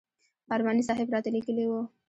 [0.53, 1.73] ارماني صاحب راته لیکلي و.